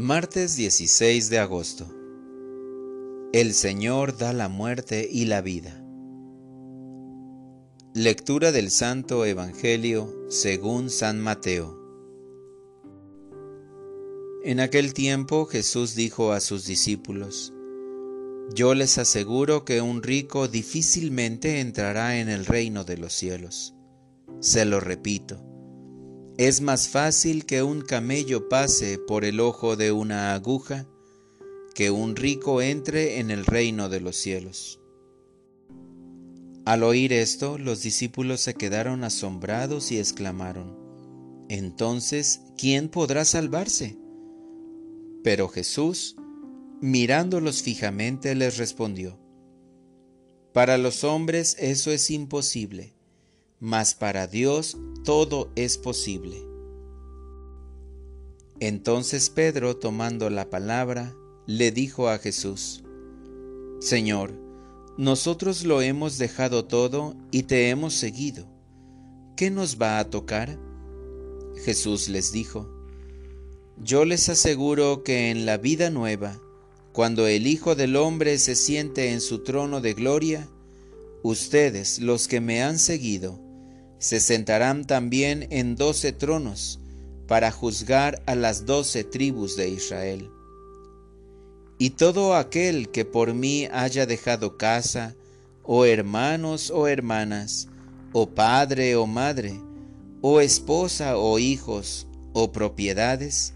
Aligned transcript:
Martes 0.00 0.56
16 0.56 1.28
de 1.28 1.38
agosto. 1.38 1.86
El 3.34 3.52
Señor 3.52 4.16
da 4.16 4.32
la 4.32 4.48
muerte 4.48 5.06
y 5.12 5.26
la 5.26 5.42
vida. 5.42 5.84
Lectura 7.92 8.50
del 8.50 8.70
Santo 8.70 9.26
Evangelio 9.26 10.10
según 10.30 10.88
San 10.88 11.20
Mateo. 11.20 11.78
En 14.42 14.60
aquel 14.60 14.94
tiempo 14.94 15.44
Jesús 15.44 15.94
dijo 15.94 16.32
a 16.32 16.40
sus 16.40 16.64
discípulos, 16.64 17.52
Yo 18.54 18.74
les 18.74 18.96
aseguro 18.96 19.66
que 19.66 19.82
un 19.82 20.02
rico 20.02 20.48
difícilmente 20.48 21.60
entrará 21.60 22.18
en 22.20 22.30
el 22.30 22.46
reino 22.46 22.84
de 22.84 22.96
los 22.96 23.12
cielos. 23.12 23.74
Se 24.40 24.64
lo 24.64 24.80
repito 24.80 25.49
es 26.38 26.60
más 26.60 26.88
fácil 26.88 27.44
que 27.44 27.62
un 27.62 27.82
camello 27.82 28.48
pase 28.48 28.98
por 28.98 29.24
el 29.24 29.40
ojo 29.40 29.76
de 29.76 29.92
una 29.92 30.34
aguja 30.34 30.86
que 31.74 31.90
un 31.90 32.16
rico 32.16 32.62
entre 32.62 33.18
en 33.18 33.30
el 33.30 33.46
reino 33.46 33.88
de 33.88 34.00
los 34.00 34.16
cielos. 34.16 34.80
Al 36.64 36.82
oír 36.82 37.12
esto, 37.12 37.58
los 37.58 37.82
discípulos 37.82 38.40
se 38.40 38.54
quedaron 38.54 39.04
asombrados 39.04 39.92
y 39.92 39.98
exclamaron, 39.98 40.76
Entonces, 41.48 42.40
¿quién 42.56 42.88
podrá 42.88 43.24
salvarse? 43.24 43.98
Pero 45.24 45.48
Jesús, 45.48 46.16
mirándolos 46.80 47.62
fijamente, 47.62 48.34
les 48.34 48.56
respondió, 48.56 49.18
Para 50.52 50.78
los 50.78 51.04
hombres 51.04 51.56
eso 51.58 51.90
es 51.90 52.10
imposible 52.10 52.94
mas 53.60 53.94
para 53.94 54.26
Dios 54.26 54.78
todo 55.04 55.50
es 55.54 55.76
posible. 55.78 56.42
Entonces 58.58 59.30
Pedro, 59.30 59.76
tomando 59.76 60.28
la 60.30 60.50
palabra, 60.50 61.14
le 61.46 61.70
dijo 61.70 62.08
a 62.08 62.18
Jesús, 62.18 62.82
Señor, 63.80 64.32
nosotros 64.98 65.64
lo 65.64 65.80
hemos 65.80 66.18
dejado 66.18 66.66
todo 66.66 67.14
y 67.30 67.44
te 67.44 67.70
hemos 67.70 67.94
seguido. 67.94 68.46
¿Qué 69.36 69.50
nos 69.50 69.80
va 69.80 69.98
a 69.98 70.10
tocar? 70.10 70.58
Jesús 71.64 72.08
les 72.08 72.32
dijo, 72.32 72.68
Yo 73.78 74.04
les 74.04 74.28
aseguro 74.28 75.02
que 75.02 75.30
en 75.30 75.46
la 75.46 75.56
vida 75.56 75.88
nueva, 75.88 76.38
cuando 76.92 77.26
el 77.26 77.46
Hijo 77.46 77.74
del 77.74 77.96
Hombre 77.96 78.36
se 78.38 78.54
siente 78.54 79.12
en 79.12 79.22
su 79.22 79.42
trono 79.42 79.80
de 79.80 79.94
gloria, 79.94 80.48
ustedes, 81.22 81.98
los 82.00 82.28
que 82.28 82.42
me 82.42 82.62
han 82.62 82.78
seguido, 82.78 83.40
se 84.00 84.18
sentarán 84.18 84.86
también 84.86 85.46
en 85.50 85.76
doce 85.76 86.12
tronos 86.12 86.80
para 87.28 87.52
juzgar 87.52 88.20
a 88.26 88.34
las 88.34 88.66
doce 88.66 89.04
tribus 89.04 89.56
de 89.56 89.68
Israel. 89.68 90.30
Y 91.78 91.90
todo 91.90 92.34
aquel 92.34 92.88
que 92.90 93.04
por 93.04 93.34
mí 93.34 93.68
haya 93.70 94.06
dejado 94.06 94.56
casa, 94.56 95.14
o 95.62 95.84
hermanos 95.84 96.70
o 96.70 96.88
hermanas, 96.88 97.68
o 98.12 98.30
padre 98.30 98.96
o 98.96 99.06
madre, 99.06 99.60
o 100.22 100.40
esposa 100.40 101.16
o 101.16 101.38
hijos, 101.38 102.08
o 102.32 102.52
propiedades, 102.52 103.52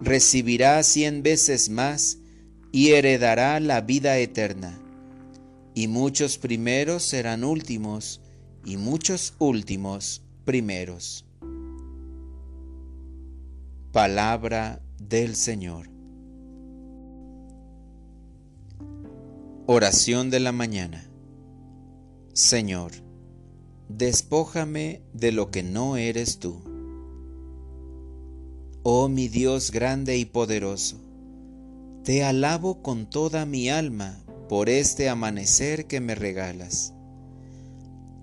recibirá 0.00 0.82
cien 0.82 1.22
veces 1.22 1.70
más 1.70 2.18
y 2.72 2.90
heredará 2.90 3.58
la 3.58 3.80
vida 3.80 4.18
eterna. 4.18 4.78
Y 5.74 5.88
muchos 5.88 6.36
primeros 6.38 7.02
serán 7.02 7.42
últimos, 7.42 8.20
y 8.64 8.76
muchos 8.76 9.34
últimos 9.38 10.22
primeros. 10.44 11.24
Palabra 13.92 14.80
del 14.98 15.36
Señor. 15.36 15.90
Oración 19.66 20.30
de 20.30 20.40
la 20.40 20.52
mañana. 20.52 21.04
Señor, 22.32 22.92
despójame 23.88 25.02
de 25.12 25.32
lo 25.32 25.50
que 25.50 25.62
no 25.62 25.96
eres 25.96 26.38
tú. 26.38 26.62
Oh 28.82 29.08
mi 29.08 29.28
Dios 29.28 29.70
grande 29.70 30.16
y 30.16 30.24
poderoso, 30.24 30.96
te 32.02 32.24
alabo 32.24 32.82
con 32.82 33.08
toda 33.08 33.46
mi 33.46 33.68
alma 33.68 34.18
por 34.48 34.68
este 34.68 35.08
amanecer 35.08 35.86
que 35.86 36.00
me 36.00 36.14
regalas 36.14 36.94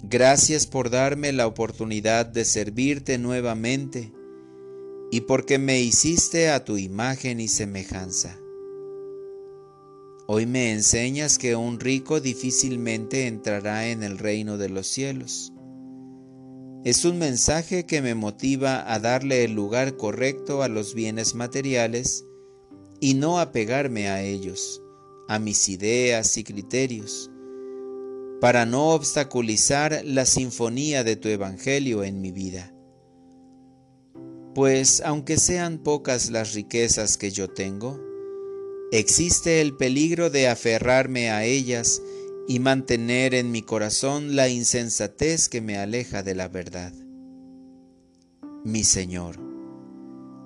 Gracias 0.03 0.65
por 0.65 0.89
darme 0.89 1.33
la 1.33 1.45
oportunidad 1.45 2.25
de 2.25 2.45
servirte 2.45 3.17
nuevamente 3.17 4.13
y 5.11 5.21
porque 5.21 5.59
me 5.59 5.81
hiciste 5.81 6.49
a 6.49 6.63
tu 6.63 6.77
imagen 6.77 7.41
y 7.41 7.49
semejanza. 7.49 8.39
Hoy 10.25 10.45
me 10.45 10.71
enseñas 10.71 11.37
que 11.37 11.55
un 11.57 11.81
rico 11.81 12.21
difícilmente 12.21 13.27
entrará 13.27 13.89
en 13.89 14.01
el 14.03 14.17
reino 14.17 14.57
de 14.57 14.69
los 14.69 14.87
cielos. 14.87 15.51
Es 16.85 17.03
un 17.03 17.17
mensaje 17.17 17.85
que 17.85 18.01
me 18.01 18.15
motiva 18.15 18.93
a 18.93 18.99
darle 18.99 19.43
el 19.43 19.51
lugar 19.51 19.97
correcto 19.97 20.63
a 20.63 20.69
los 20.69 20.93
bienes 20.93 21.35
materiales 21.35 22.23
y 23.01 23.15
no 23.15 23.39
apegarme 23.39 24.07
a 24.07 24.23
ellos, 24.23 24.81
a 25.27 25.39
mis 25.39 25.67
ideas 25.67 26.37
y 26.37 26.45
criterios 26.45 27.29
para 28.39 28.65
no 28.65 28.91
obstaculizar 28.91 30.01
la 30.05 30.25
sinfonía 30.25 31.03
de 31.03 31.15
tu 31.15 31.27
Evangelio 31.27 32.03
en 32.03 32.21
mi 32.21 32.31
vida. 32.31 32.73
Pues 34.55 35.01
aunque 35.05 35.37
sean 35.37 35.79
pocas 35.79 36.31
las 36.31 36.53
riquezas 36.53 37.17
que 37.17 37.31
yo 37.31 37.49
tengo, 37.49 37.99
existe 38.91 39.61
el 39.61 39.75
peligro 39.75 40.29
de 40.29 40.47
aferrarme 40.47 41.29
a 41.29 41.43
ellas 41.45 42.01
y 42.47 42.59
mantener 42.59 43.35
en 43.35 43.51
mi 43.51 43.61
corazón 43.61 44.35
la 44.35 44.49
insensatez 44.49 45.49
que 45.49 45.61
me 45.61 45.77
aleja 45.77 46.23
de 46.23 46.35
la 46.35 46.47
verdad. 46.47 46.93
Mi 48.63 48.83
Señor, 48.83 49.37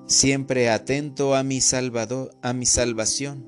siempre 0.06 0.70
atento 0.70 1.36
a 1.36 1.44
mi 1.44 1.62
Salvador, 1.62 2.36
a 2.42 2.54
mi 2.54 2.66
salvación, 2.66 3.48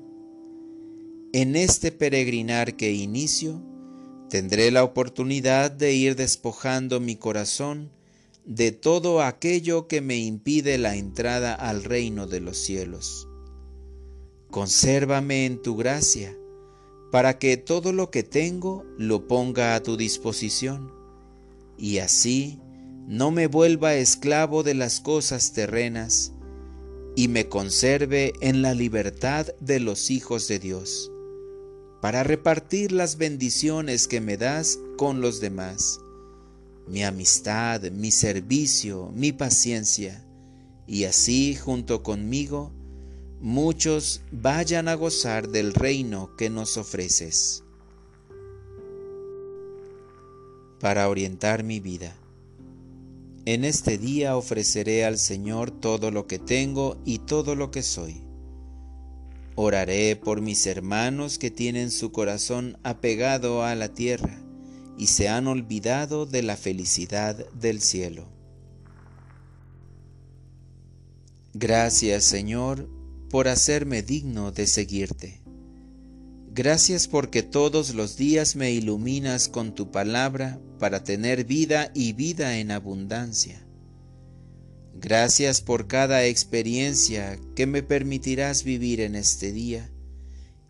en 1.32 1.54
este 1.54 1.92
peregrinar 1.92 2.76
que 2.76 2.92
inicio, 2.92 3.62
tendré 4.28 4.70
la 4.70 4.82
oportunidad 4.82 5.70
de 5.70 5.92
ir 5.92 6.16
despojando 6.16 7.00
mi 7.00 7.16
corazón 7.16 7.90
de 8.44 8.72
todo 8.72 9.22
aquello 9.22 9.88
que 9.88 10.00
me 10.00 10.18
impide 10.18 10.78
la 10.78 10.96
entrada 10.96 11.54
al 11.54 11.84
reino 11.84 12.26
de 12.26 12.40
los 12.40 12.58
cielos. 12.58 13.28
Consérvame 14.50 15.46
en 15.46 15.60
tu 15.62 15.76
gracia, 15.76 16.36
para 17.10 17.38
que 17.38 17.56
todo 17.56 17.92
lo 17.92 18.10
que 18.10 18.22
tengo 18.22 18.84
lo 18.98 19.26
ponga 19.26 19.74
a 19.74 19.82
tu 19.82 19.96
disposición, 19.96 20.92
y 21.76 21.98
así 21.98 22.60
no 23.06 23.30
me 23.30 23.46
vuelva 23.46 23.94
esclavo 23.94 24.62
de 24.62 24.74
las 24.74 25.00
cosas 25.00 25.52
terrenas, 25.52 26.32
y 27.16 27.28
me 27.28 27.48
conserve 27.48 28.32
en 28.40 28.62
la 28.62 28.74
libertad 28.74 29.46
de 29.60 29.80
los 29.80 30.10
hijos 30.10 30.48
de 30.48 30.58
Dios 30.58 31.10
para 32.06 32.22
repartir 32.22 32.92
las 32.92 33.18
bendiciones 33.18 34.06
que 34.06 34.20
me 34.20 34.36
das 34.36 34.78
con 34.96 35.20
los 35.20 35.40
demás, 35.40 35.98
mi 36.86 37.02
amistad, 37.02 37.82
mi 37.90 38.12
servicio, 38.12 39.10
mi 39.12 39.32
paciencia, 39.32 40.24
y 40.86 41.02
así 41.02 41.56
junto 41.56 42.04
conmigo 42.04 42.70
muchos 43.40 44.20
vayan 44.30 44.86
a 44.86 44.94
gozar 44.94 45.48
del 45.48 45.74
reino 45.74 46.30
que 46.36 46.48
nos 46.48 46.76
ofreces. 46.76 47.64
Para 50.78 51.08
orientar 51.08 51.64
mi 51.64 51.80
vida. 51.80 52.16
En 53.46 53.64
este 53.64 53.98
día 53.98 54.36
ofreceré 54.36 55.04
al 55.04 55.18
Señor 55.18 55.72
todo 55.72 56.12
lo 56.12 56.28
que 56.28 56.38
tengo 56.38 56.98
y 57.04 57.18
todo 57.18 57.56
lo 57.56 57.72
que 57.72 57.82
soy 57.82 58.25
Oraré 59.58 60.16
por 60.16 60.42
mis 60.42 60.66
hermanos 60.66 61.38
que 61.38 61.50
tienen 61.50 61.90
su 61.90 62.12
corazón 62.12 62.78
apegado 62.82 63.64
a 63.64 63.74
la 63.74 63.88
tierra 63.88 64.38
y 64.98 65.06
se 65.06 65.30
han 65.30 65.46
olvidado 65.46 66.26
de 66.26 66.42
la 66.42 66.58
felicidad 66.58 67.50
del 67.52 67.80
cielo. 67.80 68.28
Gracias 71.54 72.24
Señor 72.24 72.86
por 73.30 73.48
hacerme 73.48 74.02
digno 74.02 74.52
de 74.52 74.66
seguirte. 74.66 75.40
Gracias 76.52 77.08
porque 77.08 77.42
todos 77.42 77.94
los 77.94 78.18
días 78.18 78.56
me 78.56 78.72
iluminas 78.72 79.48
con 79.48 79.74
tu 79.74 79.90
palabra 79.90 80.60
para 80.78 81.02
tener 81.02 81.44
vida 81.44 81.90
y 81.94 82.12
vida 82.12 82.58
en 82.58 82.70
abundancia. 82.70 83.65
Gracias 84.98 85.60
por 85.60 85.88
cada 85.88 86.24
experiencia 86.24 87.38
que 87.54 87.66
me 87.66 87.82
permitirás 87.82 88.64
vivir 88.64 89.00
en 89.00 89.14
este 89.14 89.52
día 89.52 89.90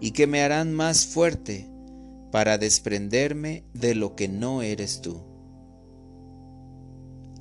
y 0.00 0.11
que 0.11 0.26
me 0.26 0.43
harán 0.43 0.75
más 0.75 1.06
fuerte 1.06 1.69
para 2.32 2.58
desprenderme 2.58 3.64
de 3.73 3.94
lo 3.94 4.17
que 4.17 4.28
no 4.28 4.62
eres 4.62 5.00
tú. 5.00 5.23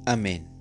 Amén. 0.06 0.55